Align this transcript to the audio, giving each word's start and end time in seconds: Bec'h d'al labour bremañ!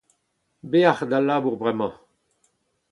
Bec'h 0.71 1.03
d'al 1.11 1.27
labour 1.29 1.57
bremañ! 1.61 1.93